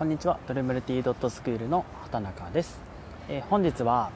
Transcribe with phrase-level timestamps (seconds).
[0.00, 0.38] こんにちは。
[0.48, 2.80] ドレムルティドットスクールの畑中です、
[3.28, 4.10] えー、本日は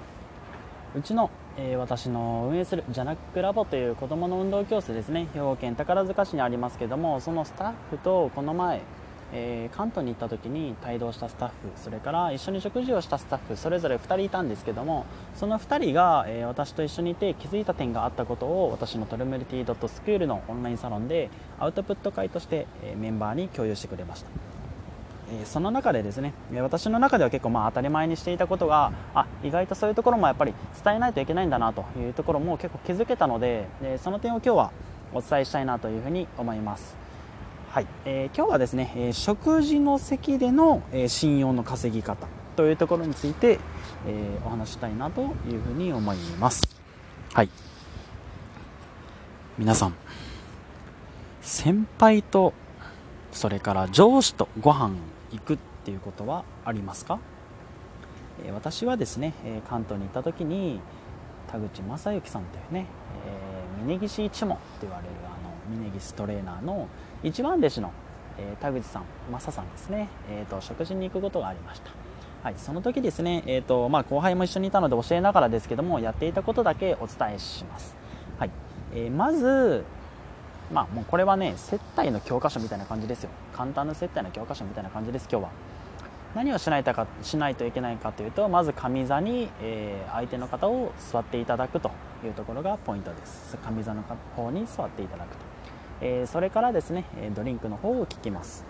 [0.96, 5.28] うちの、えー、私の運営するジャナックラボという子どもの運動教室ですね。
[5.34, 8.80] 兵庫県宝塚市にありますけどもそのスタッフとこの前、
[9.34, 15.05] えー、関東に行った時に帯同したスタッフそれから一緒に食事をしたスタッフそれぞれ2人いたんですけども
[15.35, 21.29] その2人が、え私と一緒にいて気づいた点があったことを私のトルメルティドットスクールのオンラインサロンで
[21.61, 24.54] アウトプット会として、えメンバーに共有してくれました。
[25.45, 33.66] その中でですね私の中では結構まあ当たり前にしていたことがあ意外とそういうところもやっぱり伝えないといけないんだなというところも結構気づけたので
[34.02, 34.73] その点を今日は
[35.12, 37.05] お伝えしたいなというふうに思います。
[37.74, 43.59] はい、えー、今日はですね、え食事の席での、え信用の稼ぎ方というところについて、
[44.06, 45.24] え、お話したいなとい
[45.56, 46.62] うふうに思います。
[47.32, 47.48] はい。
[49.59, 49.95] 皆さん、
[51.41, 52.52] 先輩と
[53.34, 54.95] それから上司とご飯
[55.33, 57.19] 行くっていうことはありますか、
[58.54, 59.35] 私はですね、
[59.68, 60.80] 関東に行った時に
[61.51, 62.87] 田口正幸さんというね、
[63.27, 66.88] えー、峯岸一門と言われるあの峯岸トレーナーの
[67.22, 67.90] 一番弟子の、
[68.38, 71.90] え田口さん正さんですね、えーと、食事に行くことがありました。
[72.44, 77.96] はい、その時ですね、えーとまあ、後輩も一緒にいたので教えながらですけどもやっていたことだけお伝えします、
[78.38, 78.50] はい
[78.92, 79.84] えー、まず
[80.72, 83.30] まあもうこれはね接待の教科書みたいな感じですよ。
[83.52, 85.50] 簡単な接待の教科書みたいな感じです今日は。
[86.34, 91.92] 何をしないとかしないといけないかというとまず上座に、えー、相手の方を座っていただくと
[92.24, 93.56] いうところがポイントです。
[93.62, 94.02] 上座の
[94.34, 95.42] 方に座っていただくと、
[96.00, 97.04] えー、それからですね
[97.36, 98.64] ドリンクの方を聞きます。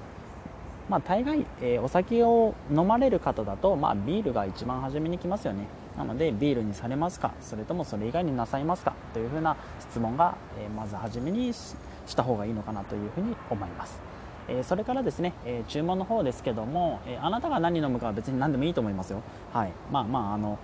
[0.90, 5.66] まあ大概、えー、お酒を飲まれる方だと、まあ、ビールが一番初めに来ますよね。
[5.96, 7.32] なのでビールにされますか？
[7.40, 8.94] それともそれ以外になさいますか？
[9.12, 11.76] というふうな質問が、えまず初めにし
[12.16, 14.00] た方がいいのかなというふうに思います、
[14.48, 19.22] えそれからですね、え注文の方ですけども、えあなたが何飲むかは別に何でもいいと思いますよ。
[19.52, 19.72] はい。
[19.92, 20.58] まあまああの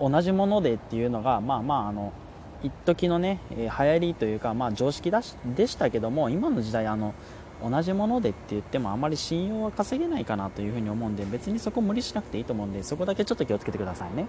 [0.00, 2.12] 同じものでっていうのがまあまああの
[2.62, 7.12] 一時のね、え、流行りというか、まあ、常識だしでしたけども今の時代あの
[7.62, 14.26] 同じものでって言ってもあまり信用は稼げないかなというふに思うんで別にそこ無理しなくていいと思うんでそこだけちょっと気をつけてくださいね。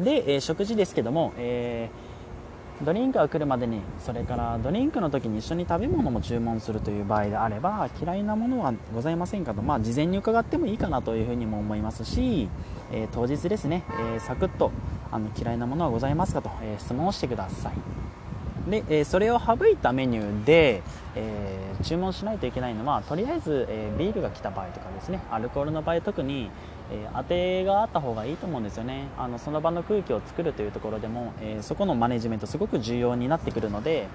[0.00, 12.48] で、えー、食事ですけども、えー、ドリンクが来るまでにそれからドリンクの時に一緒に食べ物も注文するという場合であれば嫌いなものはございませんかと、まあ、事前に伺ってもいいかなというふうにも思いますし、
[12.92, 13.84] えー、当日ですね、
[14.16, 14.72] えサクッと
[15.12, 18.03] あの嫌いなものはございますかと、え質問をしてください。
[18.68, 20.82] で、えー、それを省いたメニューで、
[21.14, 25.20] えー、注文しないといけないのはとりあえず、えー、ビールが来た場合とかですね。
[25.30, 26.50] アルコールの場合特に、
[26.90, 29.08] え当てがあった方がいいと思うんですよね。
[29.16, 34.06] あのその場の空気を作るというところでも、えそこのマネジメントすごく重要になってくるので、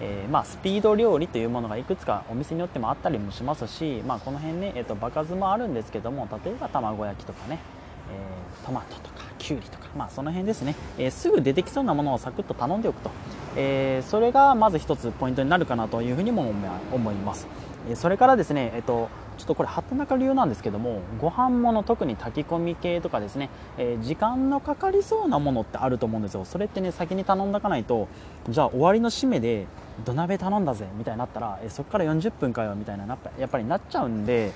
[0.00, 7.60] えまあ、スピード料理というものがいくつかお店によってもあったりもしますし、まあ、この辺ね、えーと、場数もあるんですけども例えば卵焼きとかね、
[8.10, 13.10] えトマトとかきゅうりとか、まあ、その辺ですね、えすぐ出てきそうなものをサクッと頼んでおくと。
[13.56, 16.52] えー、それがまず1つポイントになるかなというふうにも
[16.92, 17.48] 思います、
[17.88, 26.44] え、それからですね、えーと、ちょっとこれ畑中流なんですけどもご飯もの特に炊き込み系とかですね、え、時間のかかりそうなものってあると思うんですよ。
[26.44, 28.08] それってね先に頼んだかないと
[28.48, 29.66] じゃあ終わりの締めで
[30.04, 33.06] 土鍋頼んだぜみたいになったら、えそこから40分かよみたいな
[33.38, 34.52] やっぱりなっちゃうんで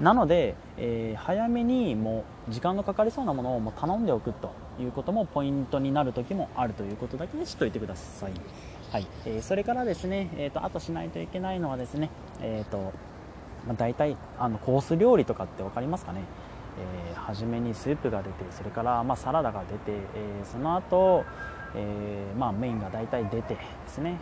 [0.00, 8.32] なので、えー、早めにもう時間のかかりそうなものをもう頼んでおくということもポイントになる時もあるということだけで知っておいてください、
[8.92, 9.06] はい。
[9.26, 12.10] えー、それからですね、えーと、あとしないといけないのはですね、
[12.40, 12.92] えーと
[13.66, 16.22] まあ、大体あのコース料理とかって分かりますかね、
[17.10, 21.24] えー、初めにスープが出てそれからまあサラダが出て、えー、その後、
[21.74, 24.18] えまあメインが大体出てですね。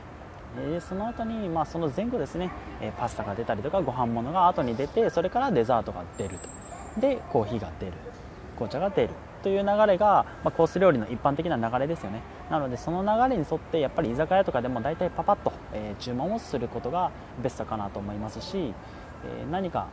[0.59, 2.51] えその後にまあその前後ですね、
[2.81, 7.01] えパスタが出たりとかご飯物が後に出てそれからデザートが出ると。
[7.01, 7.93] でコーヒーが出る。
[8.57, 9.11] 紅茶が出る。
[9.43, 12.21] という流れが、まあ、コース料理の一般的な流れですよね。
[12.51, 17.13] なのでその流れに沿ってやっぱり居酒屋とかでも大体パパッと、えー、注文をすることが
[17.43, 18.75] ベストかなと思いますし、
[19.25, 19.87] え、何か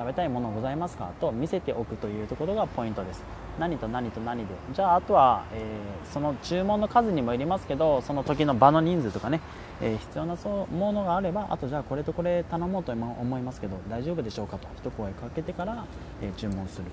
[0.00, 1.12] 食べたいものございますか？
[1.20, 3.22] と見せておくというところがポイントです。
[3.58, 4.54] 何と何と何で？
[4.72, 9.42] じゃああとは、えー、その注文の数にもよりますけどその時の場の人数とかね、
[9.82, 14.56] えー、必要なそうものがあればあとじゃあこれとこれ頼もうと思いますけど大丈夫でしょうか？
[14.56, 15.84] と一声かけてから、
[16.22, 16.86] えー、注文する。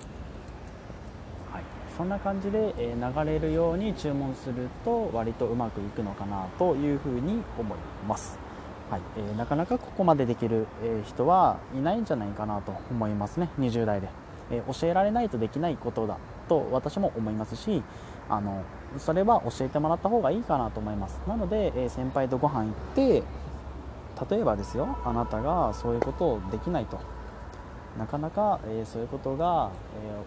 [1.53, 1.63] はい、
[1.97, 8.37] そんな感じで、え流れるように注文すると割とうまくいくのかなというふうに思います。
[8.89, 9.01] はい。
[9.17, 13.49] えー、なかなかここまでできる、え人はいないんじゃないかなと思いますね。
[13.59, 14.07] 20代で、
[14.51, 16.17] えー、教えられないとできないことだ
[16.47, 17.83] と私も思いますし
[18.29, 18.63] あの
[18.97, 21.19] それは教えてもらった方がいいかなと思います。
[21.27, 23.23] なので、え先輩とご飯行って
[24.29, 26.99] 例えばですよあなたがそういうことをできないと。
[27.97, 29.71] なかなか、えー、そういうことが、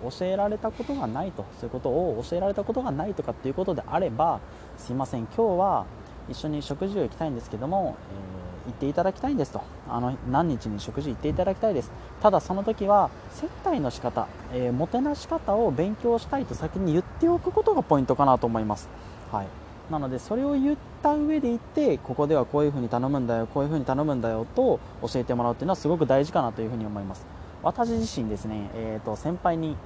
[0.02, 1.44] えー、教えられたことがないと。
[1.60, 4.40] そういうことを教えられたことがないとかっていうことであれば
[4.76, 5.26] すいません。
[5.26, 5.86] 今日は
[6.28, 8.39] 一緒に食事を行きたいんですけども、え、
[8.70, 9.62] 行っていただきたいんですと。
[9.88, 11.90] あの何日に食事行っていただきたいです。
[12.20, 18.88] ただその時は接待の仕方、えもてなし方を勉強したいと先に言っておくことがポイントかなと思います、
[19.32, 19.46] はい、
[19.90, 27.26] なのでそれを言った上で言ってここではこういうふうに頼むんだよこういうふうに頼むんだよと教えてもらうっていうのはすごく大事かなというふに思います。
[27.62, 29.76] 私自身ですね、えーと、先輩に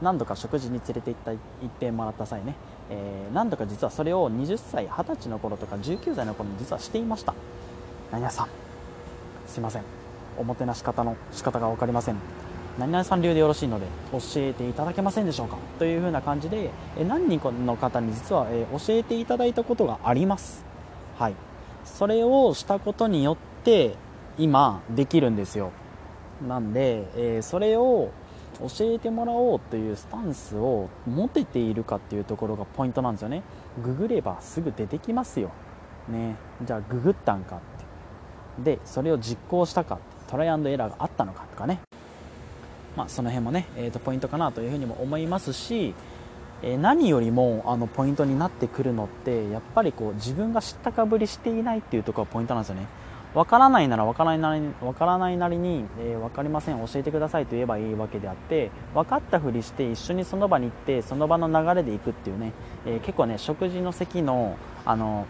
[0.00, 2.54] 何度か食事に連れて行った行ってもらった際ね、
[2.90, 7.34] えー、何度か実はそれを20歳20歳の頃とか19歳の頃に実はしていました。
[8.14, 8.48] 何々さん。
[9.48, 9.82] すいません。
[10.38, 12.16] おもてなし方の仕方が分かりません。
[12.78, 15.56] 何々さん流でよろしいので教えていただけませんでしょうか？
[15.80, 16.70] というふうな感じで
[17.08, 18.46] 何人かの方に実は
[18.86, 20.64] 教えていただいたことがあります。
[21.18, 21.34] はい。
[21.84, 23.96] それをしたことによって
[24.38, 25.72] 今できるんですよ。
[26.46, 28.10] なんで、え、それを
[28.60, 33.42] 教えてもらおうというスタンスを持てているかっていうところがポイントなんですよね。
[33.82, 35.50] ググればすぐ出てきますよ、
[36.08, 37.56] ね、じゃあググったんか。
[37.56, 37.60] っ
[38.58, 39.98] でそれを実行したか
[40.28, 41.80] トライアンドエラーがあったのかとかね、
[42.96, 45.94] まあ、その辺もね、えー、とポイントかなというふうにも思いますし、
[46.62, 52.86] えー、何よりもあのポイントになってくるのってやっぱりこう自分が知ったかぶりしていないっていうところがポイントなんですよね。
[53.34, 62.52] わからないならわからないなりわからないなりに、えー、分かりません教えてくださいと言えばいいわけであって分かったふりして一緒にその場に行ってその場の流れで行くっていうね、
[62.86, 64.56] えー、結構ね食事の席の
[64.86, 65.26] あの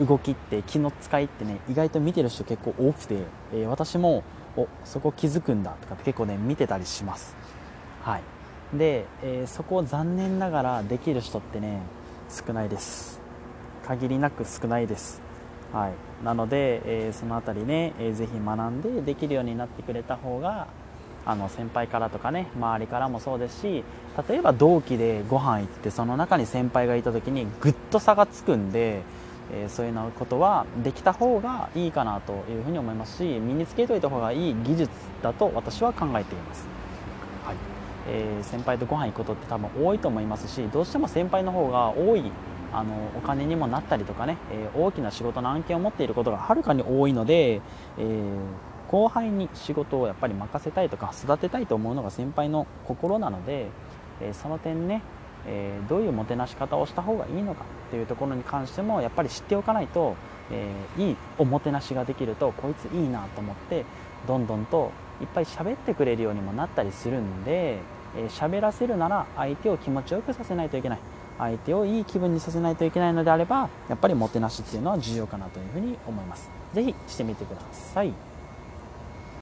[0.00, 3.16] 動きって気の使いってね意外と見てる人結構多くて、
[3.52, 4.24] えー、私も
[4.56, 7.36] おそこ気づくんだとかって結構ね見てたりします。
[8.02, 8.22] はい。
[8.76, 11.80] で、えそこを残念ながらできる人ってね
[12.28, 13.20] 少ないです。
[13.86, 15.22] 限りなく少ないです。
[15.74, 20.68] はい、なので、えー、その辺りね、えー、ぜひ学んでできるようになってくれた方が
[21.26, 23.82] あの先輩からとかね周りからもそうですし
[24.28, 29.02] 例えば同期でご飯行ってその中に先輩がいた時にぐっと差がつくんで、
[29.52, 34.90] えー、そういうようなことはできた方がいいかなというふうに思いますし身につけておいた方がいい技術
[35.22, 36.66] だと私は考えています、
[37.44, 37.56] はい。
[38.08, 42.30] えー、先輩とご飯行くことって多分多いと思いますしどうしても先輩の方が多い
[42.72, 47.62] あのお金にもなったりとかね、えー、大きな仕事の案件を持っていることがはるかに多いので、
[47.98, 53.68] えー、後輩に仕事をやっぱり任せたいとか育てたいと思うのが先輩の心なので、
[54.20, 55.02] えー、その点ね、
[55.46, 60.16] えどういうもてなし方をした方がいいのかっていうところに関してもやっぱり知っておかないと、
[60.50, 63.84] えいいおもてなしができるとこいついいなと思って
[64.26, 67.78] どんどんといっぱい喋ってくれるようにもなったりするんで
[68.28, 70.98] 喋、えー、らせるなら相手を気持ちよくさせないといけない。
[71.38, 76.48] 相手をいい気分にさせないといけないのであればやっぱりもてなしっていうのは重要かなというふうに思います。
[76.72, 78.12] 是非してみてください。